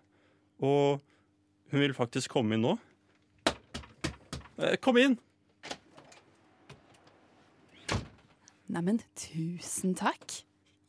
[0.64, 1.04] Og
[1.74, 2.78] hun vil faktisk komme inn nå.
[4.58, 5.18] Eh, Kom inn!
[8.74, 10.40] Neimen, tusen takk.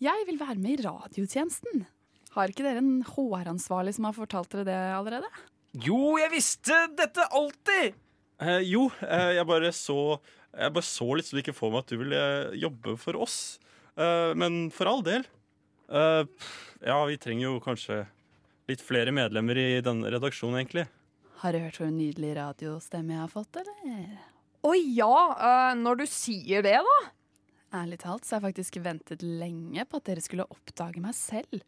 [0.00, 1.84] Jeg vil være med i radiotjenesten.
[2.34, 5.28] Har ikke dere en HR-ansvarlig som har fortalt dere det allerede?
[5.84, 7.96] Jo, jeg visste dette alltid!
[8.42, 10.16] Eh, jo, eh, jeg bare så
[10.54, 12.24] Jeg bare så litt så du ikke får meg at du ville
[12.60, 13.38] jobbe for oss.
[13.98, 15.26] Eh, men for all del.
[15.90, 16.26] Eh,
[16.84, 18.04] ja, vi trenger jo kanskje
[18.70, 20.86] litt flere medlemmer i denne redaksjonen, egentlig.
[21.42, 24.14] Har du hørt hvor nydelig radiostemme jeg har fått, eller?
[24.64, 26.98] Å ja, eh, når du sier det, da.
[27.74, 31.64] Ærlig talt så har jeg faktisk ventet lenge på at dere skulle oppdage meg selv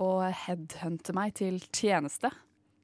[0.00, 2.30] og headhunte meg til tjeneste.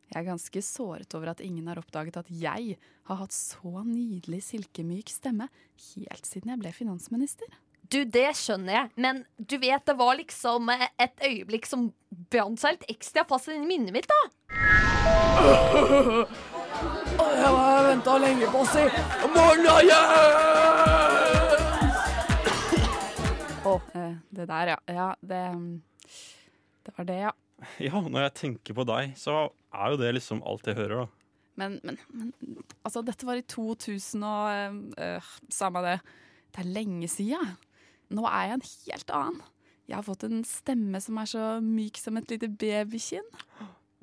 [0.08, 4.40] Jeg er ganske såret over at ingen har oppdaget at jeg har hatt så nydelig
[4.46, 5.50] silkemyk stemme
[5.92, 7.48] helt siden jeg ble finansminister.
[7.88, 11.90] Du, det skjønner jeg, men du vet det var liksom et øyeblikk som
[12.32, 14.20] brant seg litt ekstra fast i minnet mitt, da.
[17.18, 18.84] Jeg har venta lenge på å si
[19.32, 20.04] morgendagen!
[23.68, 24.78] Å, eh, det der, ja.
[24.88, 25.82] Ja, det mm,
[26.84, 27.32] Det var det, ja.
[27.88, 31.06] Ja, når jeg tenker på deg, så er jo det liksom alt jeg hører, da.
[31.58, 32.28] Men, men, men
[32.86, 35.96] altså, dette var i 2000 og øh, øh, Samme det.
[36.54, 37.56] Det er lenge siden.
[38.14, 39.42] Nå er jeg en helt annen.
[39.88, 43.26] Jeg har fått en stemme som er så myk som et lite babykinn.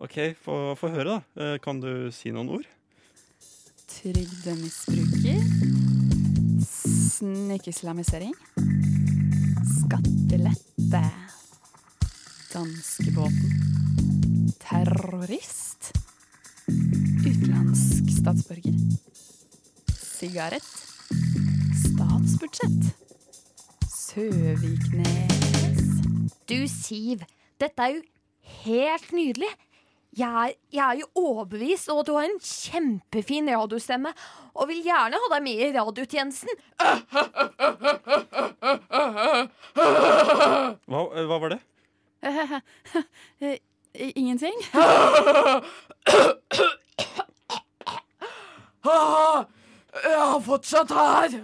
[0.02, 1.44] OK, få få høre, da.
[1.54, 2.68] Eh, Kan du si noen ord?
[3.96, 5.40] Trygdemisbruker.
[6.66, 8.34] Snikislamisering.
[9.78, 11.25] Skattelette.
[12.56, 13.52] Danskebåten.
[14.60, 15.92] Terrorist.
[17.28, 18.74] Utenlandsk statsborger.
[19.92, 20.70] Sigarett.
[21.82, 22.96] Statsbudsjett.
[23.92, 25.84] Søviknes.
[26.48, 27.28] Du, Siv,
[27.60, 28.02] dette er jo
[28.64, 29.52] helt nydelig.
[30.16, 34.16] Jeg er, jeg er jo overbevist, og du har en kjempefin radiostemme.
[34.56, 36.56] Og vil gjerne ha deg med i radiotjenesten.
[40.88, 41.64] Hva, hva var det?
[42.26, 43.58] Eh,
[44.16, 44.54] Ingenting?
[50.04, 51.38] Jeg er fortsatt her.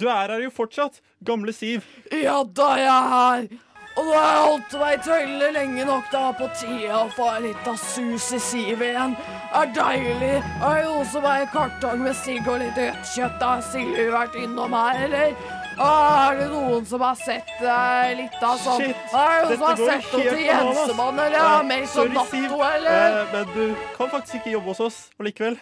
[0.00, 1.86] Du er her jo fortsatt, gamle Siv.
[2.12, 3.46] Ja da, jeg er her.
[3.94, 6.08] Og nå har jeg holdt meg i tøyle lenge nok.
[6.10, 9.14] Det er på tide å få litt av sus i sivet igjen.
[9.14, 10.32] Det Er deilig.
[10.34, 13.44] Jeg har jo også bare kartong med sigg og litt rødt kjøtt?
[13.44, 15.36] Har Silje vært innom her, eller?
[15.74, 19.64] Er det noen som har sett uh, litt av sånn Shit, Er det noen som
[19.66, 20.44] har sett noe helt til.
[20.46, 23.18] Jensemann, eller uh, Mason sorry, Natto, eller?
[23.18, 25.58] Uh, men du kan faktisk ikke jobbe hos oss allikevel.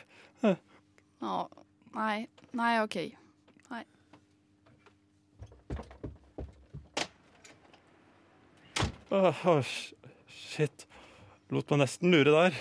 [1.23, 1.43] Å,
[1.97, 2.17] nei.
[2.59, 2.97] Nei, OK.
[3.73, 3.85] Nei.
[9.13, 9.75] Åh, oh,
[10.27, 10.89] shit.
[11.53, 12.59] Lot meg nesten lure der.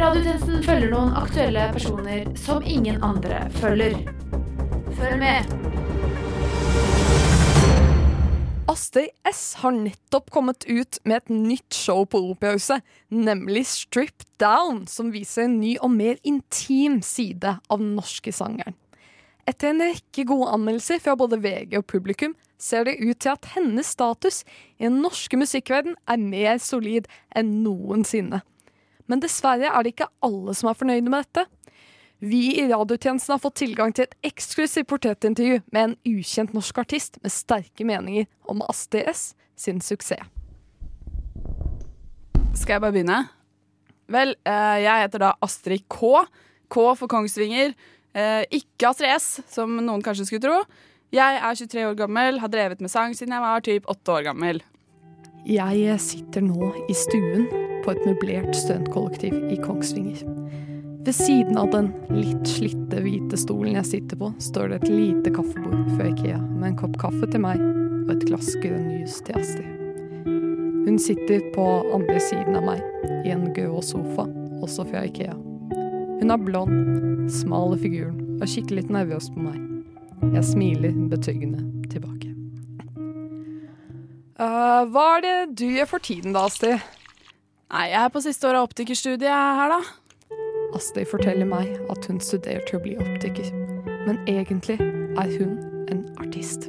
[0.00, 3.98] Radiotjenesten følger noen aktuelle personer som ingen andre følger.
[5.00, 5.46] Følg med.
[8.68, 14.84] Astrid S har nettopp kommet ut med et nytt show på Operahuset, nemlig Strip Down,
[14.86, 18.76] som viser en ny og mer intim side av den norske sangeren.
[19.48, 23.48] Etter en rekke gode anmeldelser fra både VG og publikum, ser det ut til at
[23.56, 24.44] hennes status
[24.76, 28.42] i den norske musikkverden er mer solid enn noensinne.
[29.10, 31.48] Men dessverre er det ikke alle som er fornøyde med dette.
[32.20, 37.16] Vi i radiotjenesten har fått tilgang til et eksklusivt portrettintervju med en ukjent norsk artist
[37.24, 39.22] med sterke meninger om Astrid S
[39.56, 40.20] sin suksess.
[42.60, 43.18] Skal jeg bare begynne?
[44.10, 46.26] Vel, eh, jeg heter da Astrid K.
[46.68, 47.72] K for Kongsvinger.
[48.12, 50.58] Eh, ikke Astrid S, som noen kanskje skulle tro.
[51.14, 54.26] Jeg er 23 år gammel, har drevet med sang siden jeg var typ 8 år
[54.28, 54.60] gammel.
[55.46, 57.48] Jeg sitter nå i stuen
[57.82, 60.20] på et møblert studentkollektiv i Kongsvinger.
[61.00, 65.30] Ved siden av den litt slitte hvite stolen jeg sitter på, står det et lite
[65.32, 69.38] kaffebord fra Ikea med en kopp kaffe til meg og et glass grønn jus til
[69.40, 69.78] Astrid.
[70.84, 71.64] Hun sitter på
[71.96, 72.82] andre siden av meg,
[73.24, 74.26] i en grå sofa,
[74.60, 75.38] også fra Ikea.
[76.20, 79.56] Hun er blond, smal i figuren og kikker litt nervøs på meg.
[80.34, 82.34] Jeg smiler betryggende tilbake.
[84.36, 86.76] Uh, hva er det du gjør for tiden da, Astrid?
[87.72, 89.80] Nei, jeg er på siste året av optikerstudiet her, da.
[90.74, 93.50] Astrid forteller meg at hun studerer til å bli optiker,
[94.06, 94.78] men egentlig
[95.18, 95.58] er hun
[95.90, 96.68] en artist.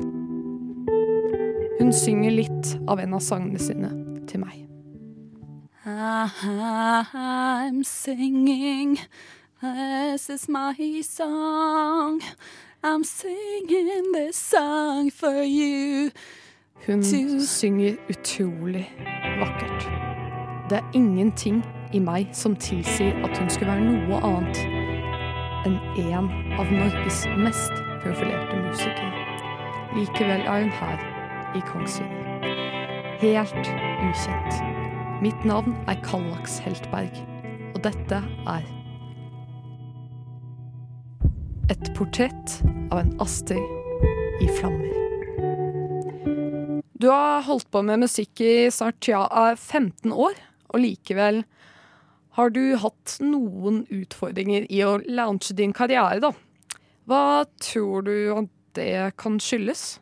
[1.80, 3.89] Hun synger litt av en av sangene sine
[4.28, 4.68] til meg.
[7.14, 8.99] I'm singing,
[9.62, 12.22] this is my song.
[12.84, 16.12] I'm singing this song for you.
[16.86, 18.89] Hun synger utrolig
[19.39, 19.89] vakkert.
[20.70, 21.64] Det er ingenting
[21.94, 24.62] i meg som tilsier at hun skulle være noe annet
[25.68, 29.26] enn en av Norges mest profilerte musikere.
[29.96, 31.04] Likevel er hun her
[31.58, 32.22] i Kongsvinger.
[33.22, 33.74] Helt
[34.08, 34.62] ukjent.
[35.22, 37.20] Mitt navn er Kallaks Heltberg,
[37.76, 38.64] og dette er
[41.72, 42.58] et portrett
[42.89, 44.89] av en Astrid i flammer.
[47.02, 49.24] Du har holdt på med musikk i snart ja,
[49.56, 50.38] 15 år,
[50.72, 51.44] og likevel
[52.38, 56.32] har du hatt noen utfordringer i å launche din karriere, da.
[57.10, 60.00] Hva tror du at det kan skyldes?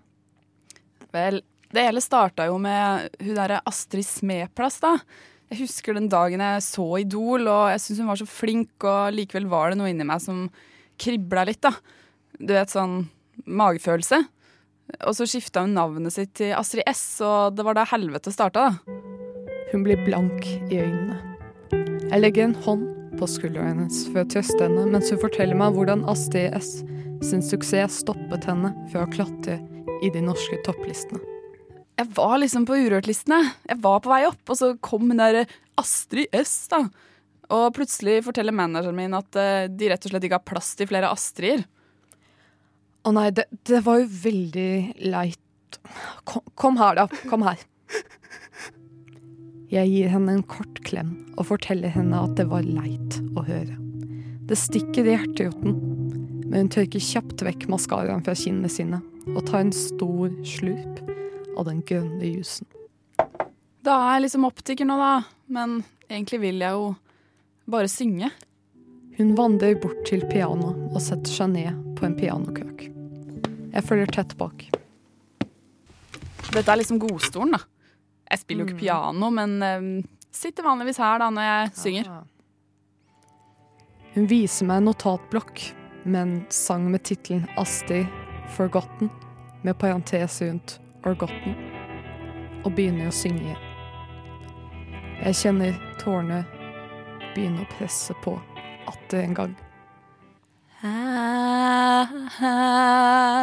[1.14, 1.42] Vel,
[1.74, 4.98] det hele starta jo med hun derre Astrid Smeplass, da.
[5.50, 9.16] Jeg husker den dagen jeg så Idol, og jeg syntes hun var så flink, og
[9.18, 10.46] likevel var det noe inni meg som
[11.02, 11.74] kribla litt, da.
[12.38, 13.08] Du vet, sånn
[13.50, 14.22] magefølelse.
[15.00, 18.70] Og så skifta hun navnet sitt til Astrid S, og det var da helvete starta,
[18.70, 19.00] da.
[19.74, 21.29] Hun blir blank i øynene.
[22.10, 22.86] Jeg legger en hånd
[23.20, 26.80] på skulderen hennes for å trøste henne, mens hun forteller meg hvordan Astrid S
[27.22, 29.60] sin suksess stoppet henne fra å klatre
[30.02, 31.22] i de norske topplistene.
[32.00, 33.44] Jeg var liksom på Urørt-listene.
[33.68, 35.44] Jeg var på vei opp, og så kom hun der
[35.78, 36.86] Astrid S, da.
[37.54, 40.90] Og plutselig forteller manageren min at eh, de rett og slett ikke har plass til
[40.90, 41.68] flere Astrider.
[43.06, 44.72] Å nei, det, det var jo veldig
[45.14, 45.82] leit.
[46.26, 47.22] Kom, kom her, da.
[47.30, 47.62] Kom her.
[49.70, 53.76] Jeg gir henne en kort klem og forteller henne at det var leit å høre.
[54.50, 55.76] Det stikker i hjerteroten,
[56.50, 59.04] men hun tørker kjapt vekk maskaraen fra kinnene sine
[59.36, 61.04] og tar en stor slurp
[61.54, 62.66] av den grønne jusen.
[63.86, 65.14] Da er jeg liksom optiker nå, da.
[65.54, 66.90] Men egentlig vil jeg jo
[67.70, 68.34] bare synge.
[69.20, 72.88] Hun vandrer bort til pianoet og setter seg ned på en pianokrak.
[73.70, 74.66] Jeg følger tett bak.
[76.50, 77.68] Dette er liksom godstolen, da.
[78.30, 79.88] Jeg spiller jo ikke piano, men eh,
[80.32, 82.12] sitter vanligvis her da når jeg synger.
[84.16, 85.64] Hun viser meg en notatblokk
[86.04, 88.06] med en sang med tittelen 'Asti
[88.56, 89.10] Forgotten',
[89.64, 91.58] med parentes rundt 'Orgotten',
[92.66, 93.66] og begynner å synge igjen.
[95.20, 96.46] Jeg kjenner tårene
[97.34, 98.38] begynne å presse på
[98.90, 99.58] atter en gang.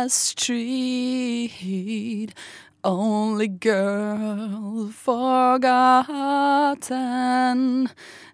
[0.06, 2.30] Astrid,
[2.86, 5.58] only girl forgotten.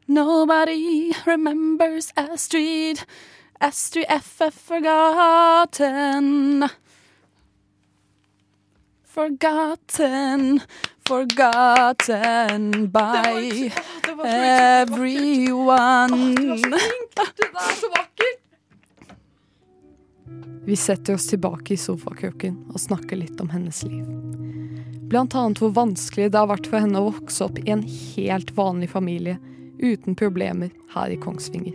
[0.07, 3.05] Nobody remembers Astrid.
[3.63, 5.89] Astrid FF forgotten.
[9.05, 10.63] Forgotten,
[11.05, 13.73] forgotten by
[14.25, 16.35] everyone.
[17.15, 17.21] Du
[17.55, 18.42] er så vakker!
[20.67, 24.05] Vi setter oss tilbake i sofakroken og snakker litt om hennes liv.
[25.11, 28.53] Blant annet hvor vanskelig det har vært for henne å vokse opp i en helt
[28.57, 29.37] vanlig familie
[29.83, 31.75] uten problemer her i Kongsvinger.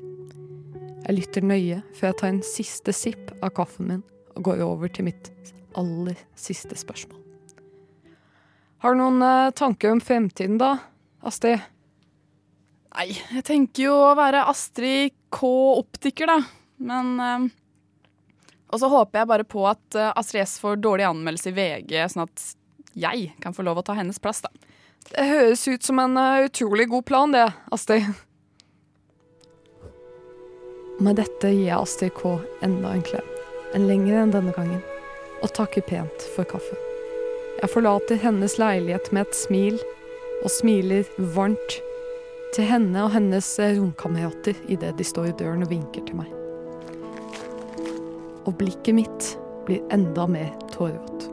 [1.03, 4.03] Jeg lytter nøye før jeg tar en siste sipp av kaffen min
[4.37, 5.31] og går over til mitt
[5.77, 7.19] aller siste spørsmål.
[8.81, 10.75] Har du noen eh, tanker om fremtiden, da,
[11.25, 11.63] Astrid?
[12.97, 15.49] Nei, jeg tenker jo å være Astrid K.
[15.79, 16.37] Optiker, da.
[16.77, 17.47] Men eh,
[18.67, 21.93] Og så håper jeg bare på at eh, Astrid S får dårlig anmeldelse i VG,
[22.11, 22.47] sånn at
[22.97, 24.51] jeg kan få lov å ta hennes plass, da.
[25.07, 28.09] Det høres ut som en eh, utrolig god plan, det, Astrid.
[30.99, 33.33] Med dette gir jeg Astrid K enda en klem,
[33.77, 34.81] en lengre enn denne gangen,
[35.45, 36.81] og takker pent for kaffen.
[37.61, 39.77] Jeg forlater hennes leilighet med et smil,
[40.43, 41.79] og smiler varmt
[42.53, 46.46] til henne og hennes eh, romkamerater idet de står i døren og vinker til meg.
[48.47, 49.33] Og blikket mitt
[49.67, 51.27] blir enda mer tårevått.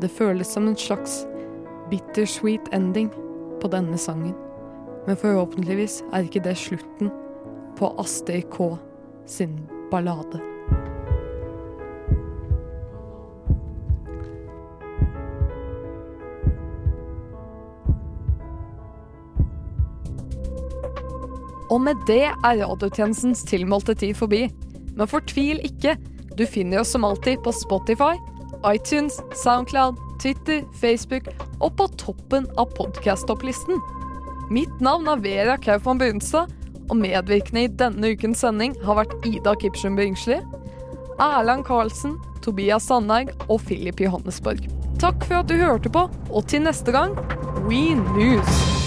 [0.00, 1.22] Det føles som en slags
[1.90, 3.08] bittersweet ending
[3.62, 4.36] på denne sangen.
[5.06, 7.08] Men forhåpentligvis er ikke det slutten
[7.80, 8.74] på Astrid K
[9.24, 9.56] sin
[9.90, 10.42] ballade.
[21.70, 24.48] Og med det er radiotjenestens tilmålte tid forbi.
[24.98, 25.94] Men fortvil ikke.
[26.36, 28.14] Du finner oss som alltid på Spotify,
[28.66, 31.28] iTunes, Soundcloud, Twitter, Facebook
[31.60, 33.80] og på toppen av podkast-topplisten.
[34.50, 36.50] Mitt navn er Vera Kaufmann Brunstad,
[36.90, 40.40] og medvirkende i denne ukens sending har vært Ida Kipsum Bringsli,
[41.20, 44.66] Erland Karlsen, Tobias Sandberg og Philip Johannesborg.
[45.00, 47.16] Takk for at du hørte på, og til neste gang
[47.68, 48.79] We News!